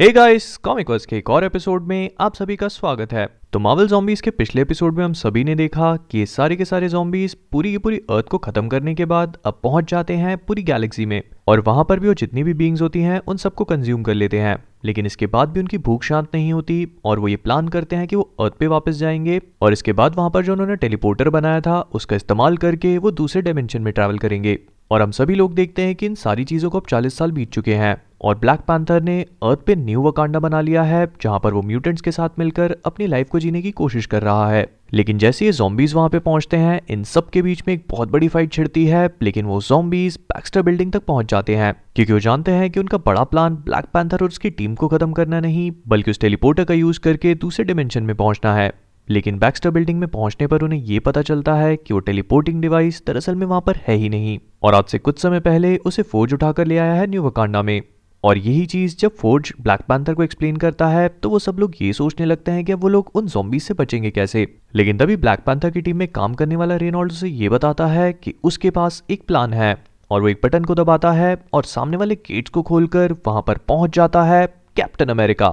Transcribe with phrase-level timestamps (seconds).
[0.00, 3.58] Hey guys comic verse के एक और एपिसोड में आप सभी का स्वागत है। तो
[3.58, 7.36] मार्वल जॉम्बीज के पिछले एपिसोड में हम सभी ने देखा कि सारे के सारे जॉम्बीज
[7.52, 11.06] पूरी की पूरी अर्थ को खत्म करने के बाद अब पहुँच जाते हैं पूरी गैलेक्सी
[11.06, 14.14] में। और वहाँ पर भी वो जितनी भी बींग्स होती हैं, उन सबको कंज्यूम कर
[14.14, 17.68] लेते हैं। लेकिन इसके बाद भी उनकी भूख शांत नहीं होती और वो ये प्लान
[17.68, 20.76] करते हैं कि वो अर्थ पे वापस जाएँगे। और इसके बाद वहाँ पर जो उन्होंने
[20.76, 24.58] टेलीपोर्टर बनाया था, उसका इस्तेमाल करके वो दूसरे डायमेंशन में ट्रैवल करेंगे।
[24.90, 27.50] और हम सभी लोग देखते हैं कि इन सारी चीज़ों को अब 40 साल बीत
[27.52, 31.54] चुके हैं और ब्लैक पैंथर ने अर्थ पे न्यू वकांडा बना लिया है, जहाँ पर
[31.54, 35.18] वो म्यूटेंट्स के साथ मिलकर अपनी लाइफ को जीने की कोशिश कर रहा है। लेकिन
[35.18, 38.28] जैसे ये जॉम्बीज वहाँ पे पहुँचते हैं, इन सब के बीच में एक बहुत बड़ी
[38.28, 42.50] फाइट छिड़ती है, लेकिन वो जॉम्बीज बैक्स्टर बिल्डिंग तक पहुँच जाते हैं, क्योंकि वो जानते
[42.50, 46.10] हैं कि उनका बड़ा प्लान ब्लैक पैंथर और उसकी टीम को खत्म करना नहीं, बल्कि
[46.10, 48.72] उस टेलीपोर्टर का यूज़ करके दूसरे डिमेंशन में पहुँचना है।
[49.08, 53.02] लेकिन बैक्स्टर बिल्डिंग में पहुँचने पर उन्हें यह पता चलता है कि वो टेलीपोर्टिंग डिवाइस
[53.06, 56.34] दरअसल में वहाँ पर है ही नहीं। और आज से कुछ समय पहले उसे फोर्ज
[56.34, 57.82] उठाकर ले आया है न्यू वकांडा में।
[58.24, 61.74] और यही चीज़ जब फोर्ज ब्लैक पैंथर को एक्सप्लेन करता है तो वो सब लोग
[61.82, 65.40] ये सोचने लगते हैं कि वो लोग उन जॉम्बीज से बचेंगे कैसे। लेकिन तभी ब्लैक
[65.40, 69.02] पैंथर की टीम में काम करने वाला रेनॉल्ड उसे ये बताता है कि उसके पास
[69.10, 69.76] एक प्लान है।
[70.10, 73.58] और वो एक बटन को दबाता है और सामने वाले गेट्स को खोलकर वहाँ पर
[73.58, 75.48] पहुँच जाता है कैप्टन अमेरिका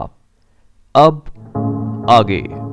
[0.95, 1.23] अब
[2.09, 2.66] आगे।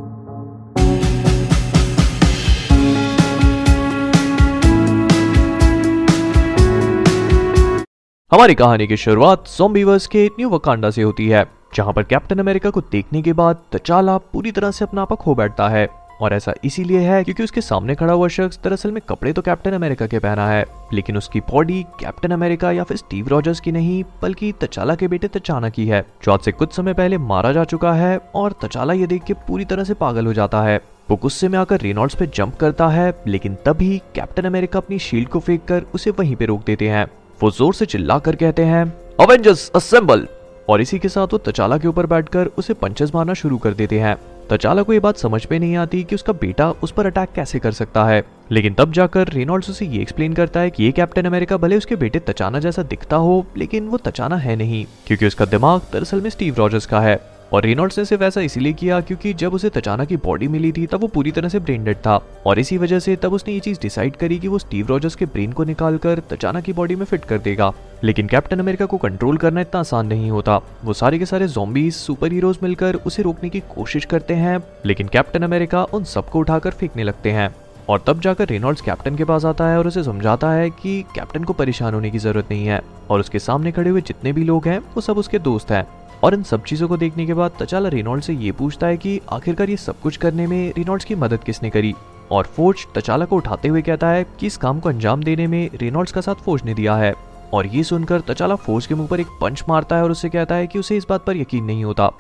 [8.35, 12.71] हमारी कहानी की शुरुआत जोम्बीवर्स के न्यू वकांडा से होती है, जहाँ पर कैप्टन अमेरिका
[12.71, 15.87] को देखने के बाद तचाला पूरी तरह से अपना आपा खो बैठता है।
[16.23, 19.73] और ऐसा इसीलिए है क्योंकि उसके सामने खड़ा हुआ शख्स दरअसल में कपड़े तो कैप्टन
[19.73, 24.03] अमेरिका के पहना है, लेकिन उसकी बॉडी कैप्टन अमेरिका या फिर स्टीव रॉजर्स की नहीं,
[24.23, 27.65] बल्कि तचाला के बेटे तचाना की है, जो आज से कुछ समय पहले मारा जा
[27.65, 31.17] चुका है और तचाला ये देख के पूरी तरह से पागल हो जाता है। वो
[31.17, 35.41] गुस्से में आकर रेनॉल्ड्स पे जंप करता है, लेकिन तभी कैप्टन अमेरिका अपनी शील्ड को
[35.41, 37.07] फेंक कर उसे वहीं पे रोक देते हैं।
[37.41, 38.85] वो ज़ोर से चिल्लाकर कहते हैं
[39.21, 40.27] अवेंजर्स असेंबल
[40.69, 43.99] और इसी के साथ वो तचाला के ऊपर बैठकर उसे पंचेस मारना शुरू कर देते
[44.01, 44.17] हैं।
[44.51, 47.59] तचाला को ये बात समझ में नहीं आती कि उसका बेटा उस पर अटैक कैसे
[47.59, 51.25] कर सकता है। लेकिन तब जाकर रेनॉल्ड्स उसे ये एक्सप्लेन करता है कि ये कैप्टन
[51.25, 55.45] अमेरिका भले उसके बेटे तचाना जैसा दिखता हो, लेकिन वो तचाना है नहीं, क्योंकि उसका
[55.45, 57.21] दिमाग दरअसल में स्टीव रॉजर्स का है।
[57.55, 60.87] और रेनॉल्ड्स ने सिर्फ़ ऐसा इसीलिए किया क्योंकि जब उसे तचाना की बॉडी मिली थी,
[60.87, 63.61] तब वो पूरी तरह से ब्रेन डेड था। और इसी वजह से तब उसने ये
[63.61, 67.05] चीज़ डिसाइड करी कि वो स्टीव रॉजर्स के ब्रेन को निकालकर तचाना की बॉडी में
[67.05, 67.73] फिट कर देगा।
[68.05, 71.95] लेकिन कैप्टन अमेरिका को कंट्रोल करना इतना आसान नहीं होता। वो सारे के सारे जॉम्बीज
[71.95, 76.71] सुपर हीरोज मिलकर उसे रोकने की कोशिश करते हैं, लेकिन कैप्टन अमेरिका उन सबको उठाकर
[76.71, 77.55] फेंकने लगते हैं।
[77.89, 81.45] और तब जाकर रेनॉल्ड्स कैप्टन के पास आता है और उसे समझाता है कि कैप्टन
[81.45, 84.69] को परेशान होने की ज़रूरत नहीं है। और उसके सामने खड़े हुए जितने भी लोग
[84.69, 85.87] हैं, वो सब उसके दोस्त हैं।
[86.25, 89.21] और इन सब चीज़ों को देखने के बाद तचाला रेनॉल्ड से ये पूछता है कि
[89.33, 91.95] आखिरकार ये सब कुछ करने में रेनॉल्ड्स की मदद किसने करी?
[92.33, 95.71] और फोर्ज तचाला को उठाते हुए कहता है कि इस काम को अंजाम देने में
[95.75, 97.13] रेनॉल्ड्स का साथ फोर्ज ने दिया है।
[97.55, 100.55] और ये सुनकर तचाला फोर्ज के मुँह पर एक पंच मारता है और उससे कहता
[100.55, 102.11] है कि उसे इस बात पर यकीन नहीं होता।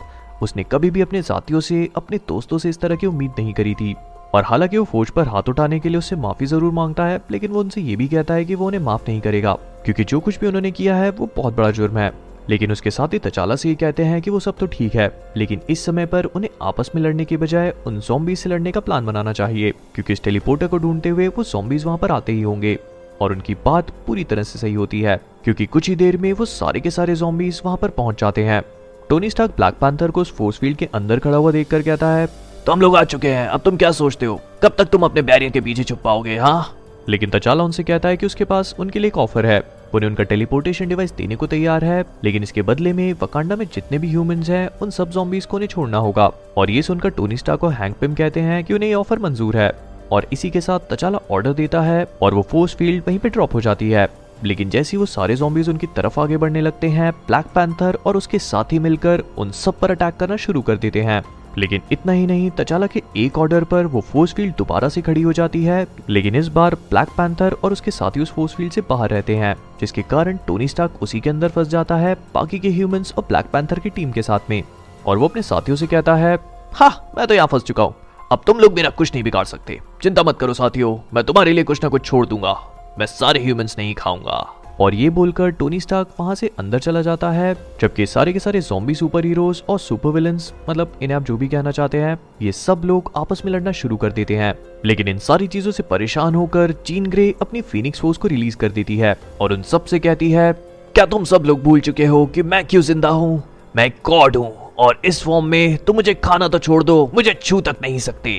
[0.42, 3.74] उसने कभी भी अपने साथियों से, अपने दोस्तों से इस तरह की उम्मीद नहीं करी
[3.74, 3.94] थी।
[4.34, 7.50] और हालाँकि वो फौज पर हाथ उठाने के लिए उससे माफ़ी ज़रूर माँगता है, लेकिन
[7.50, 9.52] वो उनसे ये भी कहता है कि वो उन्हें माफ़ नहीं करेगा,
[9.84, 12.12] क्योंकि जो कुछ भी उन्होंने किया है, वो बहुत बड़ा जुर्म है।
[12.50, 15.10] लेकिन उसके साथ ही तचाला से ये कहते हैं कि वो सब तो ठीक है,
[15.36, 18.80] लेकिन इस समय पर उन्हें आपस में लड़ने के बजाय उन जोम्बीज से लड़ने का
[18.80, 22.42] प्लान बनाना चाहिए, क्योंकि इस टेलीपोर्टर को ढूंढते हुए वो जोम्बीज वहाँ पर आते ही
[22.42, 22.78] होंगे।
[23.20, 26.44] और उनकी बात पूरी तरह से सही होती है, क्योंकि कुछ ही देर में वो
[26.44, 28.62] सारे के सारे जोम्बीज वहाँ पर पहुँच जाते हैं।
[29.08, 32.28] टोनी स्टार्क ब्लैक पैंथर को उस फोर्स फ़ील्ड के अंदर खड़ा हुआ देखकर कहता है
[32.66, 34.40] तो हम लोग आ चुके हैं, अब तुम क्या सोचते हो?
[34.62, 36.74] कब तक तुम अपने बैरियर के पीछे छुप पाओगे हाँ?
[37.08, 39.62] लेकिन तचाला उनसे कहता है कि उसके पास उनके लिए एक ऑफ़र है।
[39.94, 43.98] उन्हें उनका टेलीपोर्टेशन डिवाइस देने को तैयार है, लेकिन इसके बदले में वकांडा में जितने
[43.98, 47.56] भी ह्यूमंस हैं, उन सब जॉम्बीज को उन्हें छोड़ना होगा। और ये सुनकर टोनी स्टार
[47.56, 49.72] को हैंक पिम कहते हैं कि उन्हें ये ऑफ़र मंजूर है।
[50.12, 53.54] और इसी के साथ तचाला ऑर्डर देता है और वो फोर्स फ़ील्ड वहीं पे ड्रॉप
[53.54, 54.08] हो जाती है।
[54.44, 58.38] लेकिन जैसे वो सारे जॉम्बीज उनकी तरफ़ आगे बढ़ने लगते हैं, ब्लैक पैंथर और उसके
[58.38, 61.22] साथी मिलकर उन सब पर अटैक करना शुरू कर देते हैं।
[61.58, 65.22] लेकिन इतना ही नहीं तचाला के एक ऑर्डर पर वो फोर्स फ़ील्ड दोबारा से खड़ी
[65.22, 68.80] हो जाती है। लेकिन इस बार ब्लैक पैंथर और उसके साथी उस फोर्स फ़ील्ड से
[68.80, 72.70] बाहर रहते हैं, जिसके कारण टोनी स्टार्क उसी के अंदर फंस जाता है, बाकी के
[72.70, 74.62] ह्यूमंस और ब्लैक पैंथर की टीम के साथ में।
[75.06, 76.38] और वो अपने साथियों से कहता है
[76.74, 77.94] हाँ मैं तो यहाँ फंस चुका हूँ।
[78.32, 81.64] अब तुम लोग मेरा कुछ नहीं बिगाड़ सकते। चिंता मत करो साथियों, मैं तुम्हारे लिए
[81.64, 82.56] कुछ ना कुछ छोड़ दूँगा।
[82.98, 87.30] मैं सारे ह्यूमंस नहीं खाऊँगा। और ये बोलकर टोनी स्टार्क वहाँ से अंदर चला जाता
[87.30, 91.36] है, जबकि सारे के सारे जोम्बी सुपर हीरोज और सुपर विलन्स मतलब इन्हें आप जो
[91.36, 94.54] भी कहना चाहते हैं, ये सब लोग आपस में लड़ना शुरू कर देते हैं।
[94.84, 98.70] लेकिन इन सारी चीज़ों से परेशान होकर चीन ग्रे अपनी फिनिक्स फोर्स को रिलीज़ कर
[98.70, 100.52] देती है और उन सबसे कहती है,
[100.94, 103.42] क्या तुम सब लोग भूल चुके हो कि मैं क्यों ज़िंदा हूँ?
[103.76, 107.60] मैं गॉड हूँ और इस फॉर्म में तुम मुझे खाना तो छोड़ दो, मुझे छू
[107.60, 108.30] तक नहीं सकते।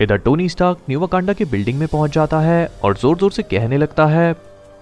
[0.00, 3.78] इधर टोनी स्टार्क न्यूवाकांडा की बिल्डिंग में पहुँच जाता है और ज़ोर ज़ोर से कहने
[3.78, 4.32] लगता है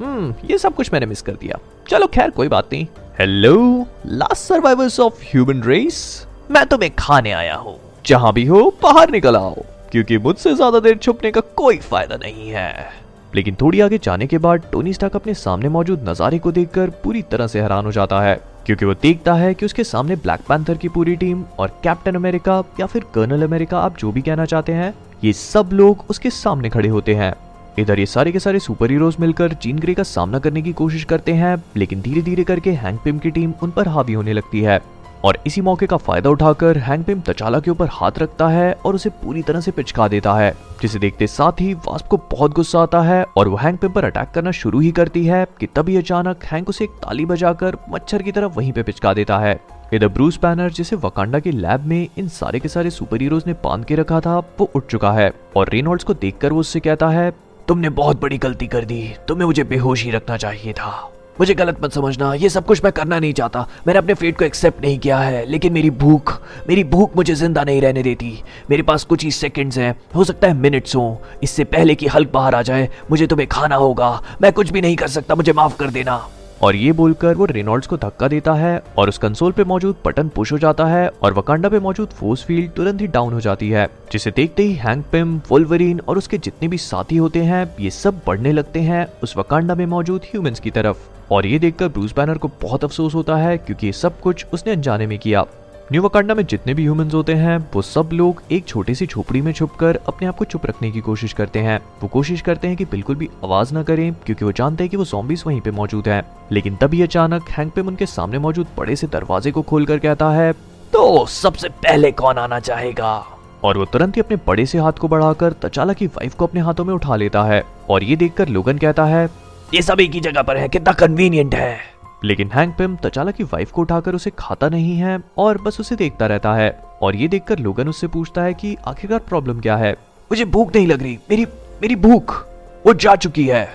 [0.00, 1.58] हम्म ये सब कुछ मैंने मिस कर दिया।
[1.88, 2.86] चलो खैर कोई बात नहीं।
[3.18, 9.10] Hello last survivors of human race मैं तुम्हें खाने आया हूँ। जहाँ भी हो बाहर
[9.10, 12.90] निकल आओ क्योंकि मुझसे ज़्यादा देर छुपने का कोई फ़ायदा नहीं है।
[13.34, 17.22] लेकिन थोड़ी आगे जाने के बाद टोनी स्टार्क अपने सामने मौजूद नजारे को देखकर पूरी
[17.22, 18.34] तरह से हैरान हो जाता है
[18.66, 22.62] क्योंकि वो देखता है कि उसके सामने ब्लैक पैंथर की पूरी टीम और कैप्टन अमेरिका
[22.80, 24.92] या फिर कर्नल अमेरिका आप जो भी कहना चाहते हैं
[25.24, 27.32] ये सब लोग उसके सामने खड़े होते हैं।
[27.78, 31.04] इधर ये सारे के सारे सुपर हीरोज मिलकर जीन ग्रे का सामना करने की कोशिश
[31.04, 34.60] करते हैं, लेकिन धीरे धीरे करके हैंग पिम की टीम उन पर हावी होने लगती
[34.60, 34.80] है।
[35.24, 38.94] और इसी मौके का फ़ायदा उठाकर हैंग पिम तचाला के ऊपर हाथ रखता है और
[38.94, 40.52] उसे पूरी तरह से पिचका देता है,
[40.82, 44.04] जिसे देखते साथ ही वास्प को बहुत गुस्सा आता है और वो हैंग पिम पर
[44.04, 48.22] अटैक करना शुरू ही करती है कि तभी अचानक हैंग उसे एक ताली बजाकर मच्छर
[48.22, 49.58] की तरफ़ वहीं पे पिचका देता है।
[49.94, 53.52] इधर ब्रूस बैनर जिसे वकांडा के लैब में इन सारे के सारे सुपर हीरोज ने
[53.64, 57.08] बाँध के रखा था, वो उठ चुका है और रेनॉल्ड्स को देखकर वो उससे कहता
[57.08, 57.30] है
[57.68, 61.76] तुमने बहुत बड़ी गलती कर दी। तुम्हें मुझे बेहोश ही रखना चाहिए था। मुझे गलत
[61.82, 64.98] मत समझना। ये सब कुछ मैं करना नहीं चाहता। मैंने अपने फेट को एक्सेप्ट नहीं
[64.98, 69.24] किया है, लेकिन मेरी भूख मेरी भूख मुझे ज़िंदा नहीं रहने देती। मेरे पास कुछ
[69.24, 72.88] ही सेकंड्स हैं। हो सकता है मिनट्स हो। इससे पहले कि हल्क बाहर आ जाए,
[73.10, 76.28] मुझे तुम्हें खाना होगा। मैं कुछ भी नहीं कर सकता। मुझे माफ़ कर देना।
[76.62, 80.28] और ये बोलकर वो रेनॉल्ड्स को धक्का देता है और उस कंसोल पे मौजूद बटन
[80.28, 83.68] पुश हो जाता है और वकांडा पे मौजूद फोर्स फ़ील्ड तुरंत ही डाउन हो जाती
[83.68, 87.90] है, जिसे देखते ही हैंग पिम वोल्वरीन और उसके जितने भी साथी होते हैं, ये
[87.90, 92.14] सब बढ़ने लगते हैं उस वकांडा में मौजूद ह्यूमंस की तरफ़। और ये देखकर ब्रूस
[92.16, 95.44] बैनर को बहुत अफसोस होता है, क्योंकि ये सब कुछ उसने अनजाने में किया।
[95.92, 99.40] न्यू वकांडा में जितने भी ह्यूमंस होते हैं, वो सब लोग एक छोटी सी झोपड़ी
[99.40, 102.76] में छुपकर अपने आप को चुप रखने की कोशिश करते हैं। वो कोशिश करते हैं
[102.76, 105.70] कि बिल्कुल भी आवाज़ ना करें, क्योंकि वो जानते हैं कि वो जॉम्बीज वहीं पे
[105.70, 109.98] मौजूद हैं। लेकिन तभी अचानक हैंग पिम उनके सामने मौजूद बड़े से दरवाजे को खोलकर
[109.98, 110.52] कहता है
[110.92, 113.24] तो सबसे पहले कौन आना चाहेगा?
[113.64, 116.60] और वो तुरंत ही अपने बड़े से हाथ को बढ़ाकर तचाला की वाइफ को अपने
[116.60, 119.28] हाथों में उठा लेता है। और ये देखकर लोगन कहता है,
[119.74, 123.70] ये एक ही जगह पर है, कितना कन्वीनियंट है। लेकिन हैंग पिम तचाला की वाइफ
[123.70, 127.58] को उठाकर उसे खाता नहीं है और बस उसे देखता रहता है। और ये देखकर
[127.58, 129.92] लोगन उससे पूछता है कि आखिरकार प्रॉब्लम क्या है?
[130.32, 131.44] मुझे भूख नहीं लग रही। मेरी
[131.82, 132.46] मेरी भूख
[132.86, 133.70] वो जा चुकी है।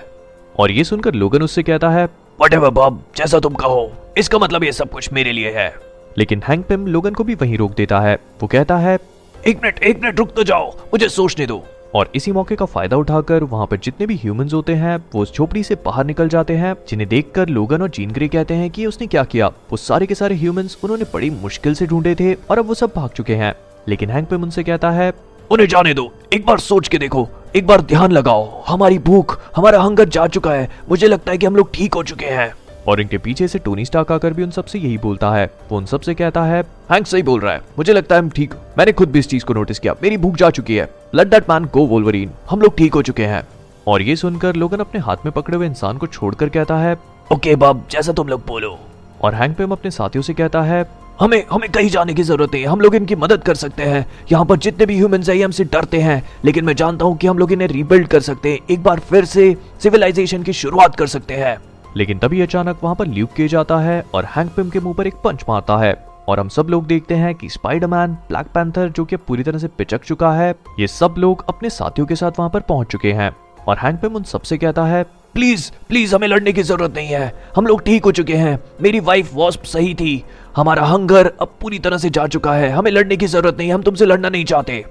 [0.58, 2.08] और ये सुनकर लोगन उससे कहता है
[2.42, 5.74] बॉब जैसा तुम कहो। इसका मतलब ये सब कुछ मेरे लिए है।
[6.18, 8.98] लेकिन हैंग पिम लोगन को भी वहीं रोक देता है। वो कहता है
[9.46, 11.64] एक मिनट एक मिनट रुक तो जाओ। मुझे सोचने दो।
[11.94, 15.34] और इसी मौके का फ़ायदा उठाकर वहाँ पर जितने भी ह्यूमंस होते हैं, वो उस
[15.34, 18.86] झोपड़ी से बाहर निकल जाते हैं, जिन्हें देखकर लोगन और जीन ग्रे कहते हैं कि
[18.86, 22.58] उसने क्या किया। वो सारे के सारे ह्यूमंस उन्होंने बड़ी मुश्किल से ढूंढे थे और
[22.58, 23.54] अब वो सब भाग चुके हैं।
[23.88, 25.12] लेकिन हैंग पे उनसे कहता है,
[25.50, 29.82] उन्हें जाने दो। एक बार सोच के देखो। एक बार ध्यान लगाओ। हमारी भूख, हमारा
[29.82, 32.54] हंगर जा चुका है। मुझे लगता है कि हम लोग ठीक हो चुके हैं।
[32.88, 35.86] और इनके पीछे से टोनी स्टार्क आकर भी उन सबसे यही बोलता है। वो उन
[35.86, 39.10] सबसे कहता है हैंक सही बोल रहा है। मुझे लगता है हम ठीक मैंने खुद
[39.10, 41.86] भी इस चीज़ को नोटिस किया। मेरी भूख जा चुकी है। Let that man go
[41.86, 43.42] Wolverine हम लोग ठीक हो चुके हैं।
[43.86, 46.96] और ये सुनकर लोगन अपने हाथ में पकड़े हुए इंसान को छोड़कर कहता है,
[47.32, 48.78] ओके बाब, जैसा तुम लोग बोलो।
[49.22, 50.86] और हैंग पेम अपने साथियों से कहता है,
[51.20, 54.44] हमें हमें कहीं जाने की ज़रूरत है हम लोग इनकी मदद कर सकते हैं। यहाँ
[54.44, 57.52] पर जितने भी ह्यूमंस हैं हमसे डरते हैं। लेकिन मैं जानता हूँ कि हम लोग
[57.52, 61.56] इन्हें रिबिल्ड कर सकते हैं। एक बार फिर से सिविलाइजेशन की शुरुआत कर सकते हैं।
[61.96, 65.06] लेकिन तभी अचानक वहाँ पर ल्यूक किए जाता है और हैंक पिम के मुँह पर
[65.06, 69.04] एक पंच मारता है। और हम सब लोग देखते हैं कि स्पाइडरमैन, ब्लैक पैंथर, जो
[69.04, 72.50] कि पूरी तरह से पिचक चुका है, ये सब लोग अपने साथियों के साथ वहाँ
[72.50, 73.36] पर पहुँच चुके हैं।
[73.68, 75.02] और हैंक पिम उन सबसे कहता है,
[75.34, 79.00] प्लीज़ प्लीज़ हमें लड़ने की ज़रूरत नहीं है। हम लोग ठीक हो चुके हैं। मेरी
[79.00, 80.24] वाइफ वॉस्प सही थी।
[80.56, 83.82] हमारा हंगर अब पूरी तरह से जा चुका है। हमें लड़ने की ज़रूरत नहीं। हम
[83.82, 84.84] तुमसे लड़ना नहीं चाहते।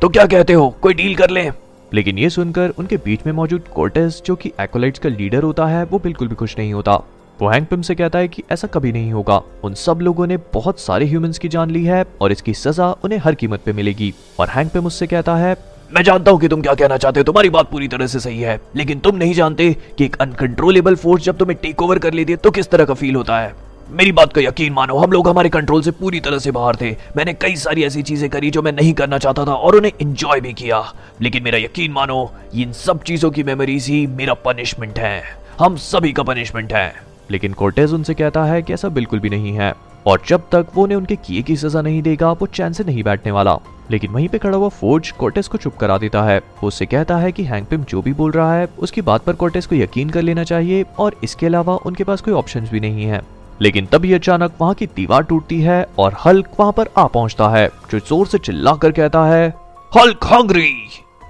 [0.00, 0.70] तो क्या कहते हो?
[0.82, 1.52] कोई डील कर लें?
[1.94, 5.84] लेकिन ये सुनकर उनके बीच में मौजूद कोर्टेस, जो कि एक्ोलाइट्स का लीडर होता है,
[5.84, 6.94] वो बिल्कुल भी खुश नहीं होता।
[7.40, 10.36] वो हैंग पिम से कहता है कि ऐसा कभी नहीं होगा। उन सब लोगों ने
[10.54, 14.12] बहुत सारे ह्यूमंस की जान ली है और इसकी सजा उन्हें हर कीमत पे मिलेगी।
[14.40, 15.56] और हैंग पिम उससे कहता है,
[15.94, 18.40] मैं जानता हूँ कि तुम क्या कहना चाहते हो। तुम्हारी बात पूरी तरह से सही
[18.40, 22.32] है। लेकिन तुम नहीं जानते कि एक अनकंट्रोलेबल फोर्स जब तुम्हें टेक ओवर कर लेती
[22.32, 23.54] है तो किस तरह का फील होता है?
[23.92, 26.96] मेरी बात का यकीन मानो, हम लोग हमारे कंट्रोल से पूरी तरह से बाहर थे।
[27.16, 30.40] मैंने कई सारी ऐसी चीज़ें करी जो मैं नहीं करना चाहता था और उन्हें एंजॉय
[30.40, 35.22] भी किया। लेकिन मेरा यकीन मानो, इन सब चीज़ों की मेमोरीज ही मेरा पनिशमेंट है।
[35.58, 36.94] हम सभी का पनिशमेंट है।
[37.30, 39.74] लेकिन कोर्टेज उनसे कहता है कि ऐसा बिल्कुल भी नहीं है।
[40.06, 43.02] और जब तक वो उन्हें उनके किए की सजा नहीं देगा, वो चैन से नहीं
[43.02, 43.58] बैठने वाला।
[43.90, 47.16] लेकिन वहीं पे खड़ा हुआ फोर्ज कोर्टेस को चुप करा देता है। वो उससे कहता
[47.16, 50.22] है कि हैंगपिम जो भी बोल रहा है, उसकी बात पर कोर्टेस को यकीन कर
[50.22, 54.52] लेना चाहिए और इसके अलावा उनके पास कोई ऑप्शन भी नहीं है। लेकिन तभी अचानक
[54.60, 58.38] वहाँ की दीवार टूटती है और हल्क वहाँ पर आ पहुँचता है, जो ज़ोर से
[58.38, 59.48] चिल्लाकर कहता है,
[59.92, 60.72] हल्क हंग्री!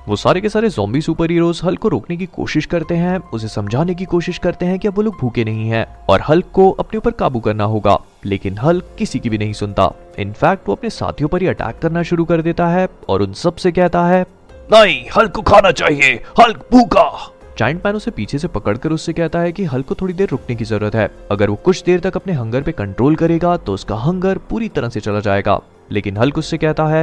[0.08, 3.48] वो सारे के सारे जोम्बी सुपर हीरोज हल्क को रोकने की कोशिश करते हैं, उसे
[3.48, 6.70] समझाने की कोशिश करते हैं कि अब वो लोग भूखे नहीं हैं और हल्क को
[6.70, 10.90] अपने ऊपर काबू करना होगा, लेकिन हल्क किसी की भी नहीं सुनता। इनफैक्ट वो अपने
[10.90, 14.24] साथियों पर ही अटैक करना शुरू कर देता है और उन सबसे कहता है,
[14.72, 17.32] नहीं, हल्क को खाना चाहिए, हल्क भूखा!
[17.60, 20.54] जाइंट मैन उसे पीछे से पकड़कर उससे कहता है कि हल्क को थोड़ी देर रुकने
[20.56, 23.96] की ज़रूरत है। अगर वो कुछ देर तक अपने हंगर पे कंट्रोल करेगा तो उसका
[23.96, 25.58] हंगर पूरी तरह से चला जाएगा।
[25.92, 27.02] लेकिन हल्क उससे कहता है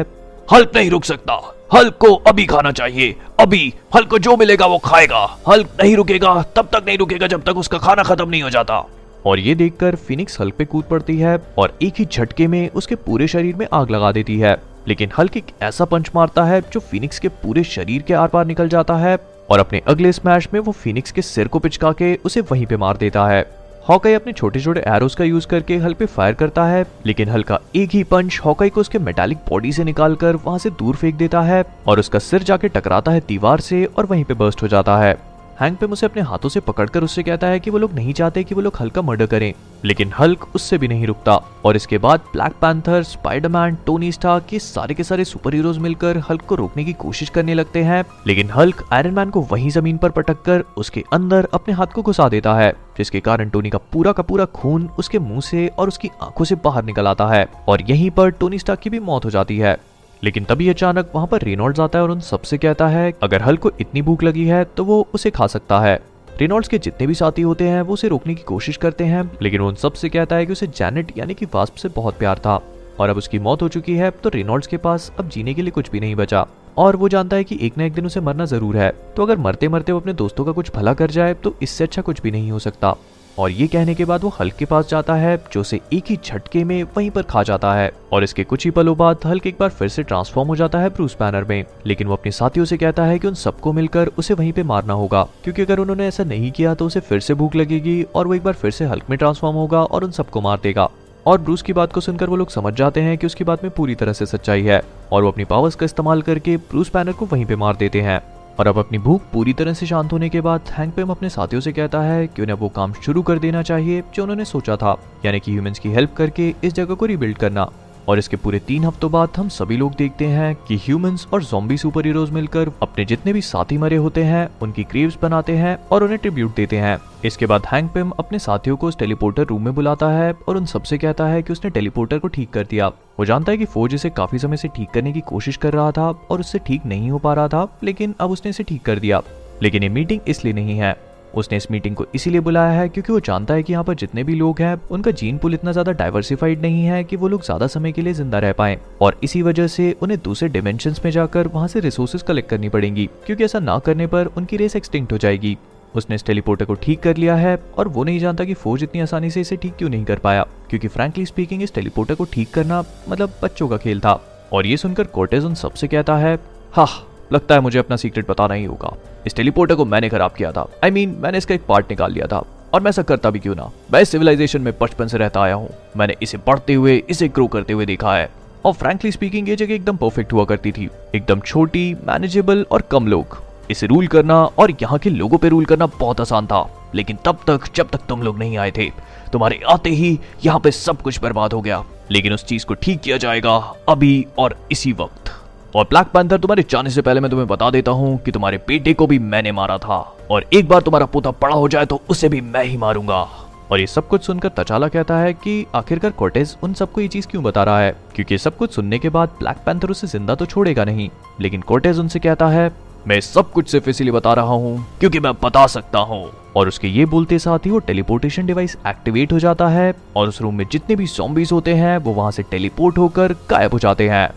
[0.53, 1.33] हल्क नहीं रुक सकता।
[1.73, 6.41] हल्क को अभी खाना चाहिए। अभी हल्क को जो मिलेगा वो खाएगा। हल्क नहीं रुकेगा,
[6.55, 8.83] तब तक नहीं रुकेगा जब तक उसका खाना खत्म नहीं हो जाता।
[9.25, 12.95] और ये देखकर फिनिक्स हल्क पे कूद पड़ती है और एक ही झटके में उसके
[12.95, 16.79] पूरे शरीर में आग लगा देती है। लेकिन हल्क एक ऐसा पंच मारता है जो
[16.81, 19.17] फिनिक्स के पूरे शरीर के आर पार निकल जाता है।
[19.49, 22.77] और अपने अगले स्मैश में वो फिनिक्स के सिर को पिचका के उसे वहीं पे
[22.77, 23.45] मार देता है।
[23.89, 27.43] हॉकाई अपने छोटे छोटे एरोस का यूज़ करके हल पे फायर करता है, लेकिन हल
[27.43, 30.95] का एक ही पंच हॉकाई को उसके मेटालिक बॉडी से निकाल कर वहाँ से दूर
[30.95, 34.63] फेंक देता है और उसका सिर जाके टकराता है दीवार से और वहीं पे बर्स्ट
[34.63, 35.15] हो जाता है।
[35.59, 38.43] हैंग पे उसे अपने हाथों से पकड़कर उससे कहता है कि वो लोग नहीं चाहते
[38.43, 39.53] कि वो लोग हल्क मर्डर करें,
[39.85, 41.35] लेकिन हल्क उससे भी नहीं रुकता।
[41.65, 46.17] और इसके बाद Black Panther, Spiderman, Tony Stark के सारे के सारे सुपर हीरोज मिलकर
[46.29, 49.97] हल्क को रोकने की कोशिश करने लगते हैं, लेकिन हल्क आयरन मैन को वहीं ज़मीन
[49.97, 53.77] पर पटक कर उसके अंदर अपने हाथ को घुसा देता है, जिसके कारण टोनी का
[53.93, 57.45] पूरा का पूरा खून उसके मुँह से और उसकी आँखों से बाहर निकल आता है।
[57.67, 59.77] और यहीं पर टोनी स्टार की भी मौत हो जाती है।
[60.24, 63.57] लेकिन तभी अचानक वहाँ पर रेनॉल्ड्स आता है और उन सबसे कहता है, अगर हल
[63.57, 66.00] को इतनी भूख लगी है तो वो उसे खा सकता है।
[66.39, 69.62] रेनॉल्ड्स के जितने भी साथी होते हैं, वो उसे रोकने की कोशिश करते हैं, लेकिन
[69.62, 72.62] उन सबसे कहता है कि उसे जैनेट यानी कि वास्प से बहुत प्यार था।
[73.00, 75.71] और अब उसकी मौत हो चुकी है तो रेनॉल्ड्स के पास अब जीने के लिए
[75.71, 76.45] कुछ भी नहीं बचा।
[76.77, 79.38] और वो जानता है कि एक ना एक दिन उसे मरना ज़रूर है। तो अगर
[79.38, 82.31] मरते मरते वो अपने दोस्तों का कुछ भला कर जाए तो इससे अच्छा कुछ भी
[82.31, 82.95] नहीं हो सकता।
[83.39, 86.17] और ये कहने के बाद वो हल्क के पास जाता है, जो उसे एक ही
[86.25, 89.56] झटके में वहीं पर खा जाता है। और इसके कुछ ही पलों बाद हल्क एक
[89.60, 92.77] बार फिर से ट्रांसफॉर्म हो जाता है ब्रूस बैनर में। लेकिन वो अपने साथियों से
[92.77, 96.24] कहता है कि उन सबको मिलकर उसे वहीं पे मारना होगा। क्योंकि अगर उन्होंने ऐसा
[96.24, 99.03] नहीं किया तो उसे फिर से भूख लगेगी और वो एक बार फिर से हल्क
[99.10, 100.89] में ट्रांसफॉर्म होगा और उन सबको मार देगा।
[101.25, 103.74] और ब्रूस की बात को सुनकर वो लोग समझ जाते हैं कि उसकी बात में
[103.74, 107.25] पूरी तरह से सच्चाई है। और वो अपनी पावर्स का इस्तेमाल करके ब्रूस बैनर को
[107.25, 110.41] वहीं पे मार देते हैं। और अब अपनी भूख पूरी तरह से शांत होने के
[110.41, 113.61] बाद हैंक पेम अपने साथियों से कहता है कि उन्हें वो काम शुरू कर देना
[113.61, 114.95] चाहिए जो उन्होंने सोचा था,
[115.25, 117.69] यानी कि ह्यूमंस की हेल्प करके इस जगह को रिबिल्ड करना।
[118.07, 121.77] और इसके पूरे तीन हफ्तों बाद हम सभी लोग देखते हैं कि ह्यूमंस और जॉम्बी
[121.77, 126.03] सुपर हीरोज मिलकर अपने जितने भी साथी मरे होते हैं, उनकी क्रेव्स बनाते हैं और
[126.03, 129.73] उन्हें ट्रिब्यूट देते हैं। इसके बाद हैंग पिम अपने साथियों को उस टेलीपोर्टर रूम में
[129.75, 132.87] बुलाता है और उन सबसे कहता है कि उसने टेलीपोर्टर को ठीक कर दिया।
[133.19, 135.91] वो जानता है कि फौज इसे काफ़ी समय से ठीक करने की कोशिश कर रहा
[135.91, 138.99] था और उससे ठीक नहीं हो पा रहा था, लेकिन अब उसने इसे ठीक कर
[138.99, 139.21] दिया।
[139.63, 140.95] लेकिन ये मीटिंग इसलिए नहीं है।
[141.36, 144.24] उसने इस मीटिंग को इसीलिए बुलाया है क्योंकि वो जानता है कि यहाँ पर जितने
[144.24, 147.67] भी लोग हैं, उनका जीन पुल इतना ज़्यादा डाइवर्सिफाइड नहीं है कि वो लोग ज़्यादा
[147.67, 151.48] समय के लिए ज़िंदा रह पाए। और इसी वजह से उन्हें दूसरे डिमेंशन में जाकर
[151.48, 155.17] वहाँ से रिसोर्सेज कलेक्ट करनी पड़ेंगी, क्योंकि ऐसा ना करने पर उनकी रेस एक्सटिंक्ट हो
[155.17, 155.57] जाएगी।
[155.96, 159.01] उसने इस टेलीपोर्टर को ठीक कर लिया है और वो नहीं जानता कि फौज इतनी
[159.01, 162.53] आसानी से इसे ठीक क्यों नहीं कर पाया, क्योंकि फ्रैंकली स्पीकिंग इस टेलीपोर्टर को ठीक
[162.53, 164.19] करना मतलब बच्चों का खेल था।
[164.53, 166.38] और ये सुनकर कोर्टेज उन सबसे कहता है
[166.74, 166.88] हाँ
[167.34, 170.67] लगता है मुझे अपना सीक्रेट बताना ही होगा। इस टेलीपोर्टर को मैंने खराब किया था।
[170.84, 172.43] आई I मीन mean, मैंने इसका एक पार्ट निकाल लिया था।
[172.74, 173.72] और मैं ऐसा करता भी क्यों ना?
[173.93, 177.48] मैं इस सिविलाइजेशन में बचपन से रहता आया हूँ। मैंने इसे बढ़ते हुए इसे ग्रो
[177.48, 178.29] करते हुए देखा है।
[178.65, 183.07] और फ्रैंकली स्पीकिंग ये जगह एकदम परफेक्ट हुआ करती थी। एकदम छोटी मैनेजेबल और कम
[183.07, 183.38] लोग।
[183.72, 187.39] इसे रूल करना और यहाँ के लोगों पे रूल करना बहुत आसान था। लेकिन तब
[187.48, 188.89] तक जब तक तुम लोग नहीं आए थे
[189.34, 193.00] तुम्हारे आते ही यहाँ पे सब कुछ बर्बाद हो गया। लेकिन उस चीज़ को ठीक
[193.00, 195.37] किया जाएगा अभी और इसी वक्त।
[195.75, 198.93] और ब्लैक पैंथर तुम्हारे जाने से पहले मैं तुम्हें बता देता हूँ कि तुम्हारे बेटे
[198.93, 199.97] को भी मैंने मारा था।
[200.31, 203.27] और एक बार तुम्हारा पोता पड़ा हो जाए तो उसे भी मैं ही मारूँगा।
[203.71, 207.27] और ये सब कुछ सुनकर तचाला कहता है कि आखिरकार कोटेज उन सबको ये चीज़
[207.27, 207.95] क्यों बता रहा है?
[208.15, 211.09] क्योंकि सब कुछ सुनने के बाद ब्लैक पैंथर उसे ज़िंदा तो छोड़ेगा नहीं।
[211.41, 212.71] लेकिन कोटेज उनसे कहता है,
[213.07, 216.88] मैं सब कुछ सिर्फ़ इसीलिए बता रहा हूँ क्योंकि मैं बता सकता हूँ। और उसके
[216.88, 220.65] ये बोलते साथ ही वो टेलीपोर्टेशन डिवाइस एक्टिवेट हो जाता है और उस रूम में
[220.71, 224.29] जितने भी सॉम्बीज होते हैं, वो वहाँ से टेलीपोर्ट होकर गायब हो जाते हैं।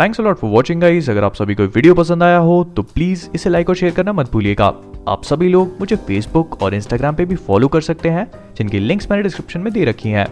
[0.00, 3.26] Thanks a lot for watching guys अगर आप सभी को वीडियो पसंद आया हो तो प्लीज़
[3.34, 4.66] इसे लाइक और शेयर करना मत भूलिएगा
[5.08, 8.26] आप सभी लोग मुझे फेसबुक और इंस्टाग्राम पे भी फॉलो कर सकते हैं,
[8.56, 10.26] जिनकी लिंक्स मैंने डिस्क्रिप्शन में दे रखी हैं।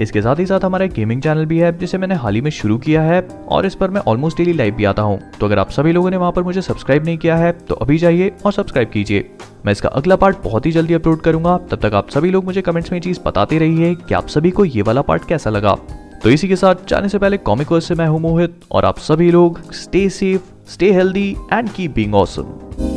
[0.00, 2.78] इसके साथ ही साथ हमारा गेमिंग चैनल भी है, जिसे मैंने हाल ही में शुरू
[2.78, 5.70] किया है, और इस पर मैं ऑलमोस्ट डेली लाइव भी आता हूँ। तो अगर आप
[5.70, 8.90] सभी लोगों ने वहाँ पर मुझे सब्सक्राइब नहीं किया है तो अभी जाइए और सब्सक्राइब
[8.90, 9.30] कीजिए।
[9.66, 12.62] मैं इसका अगला पार्ट बहुत ही जल्दी अपलोड करूँगा। तब तक आप सभी लोग मुझे
[12.62, 15.76] कमेंट्स में चीज़ बताते रहिए कि आप सभी को ये वाला पार्ट कैसा लगा।
[16.24, 19.30] तो इसी के साथ जाने से पहले कॉमिक से मैं हूँ मोहित और आप सभी
[19.30, 22.93] लोग stay safe stay healthy and keep being awesome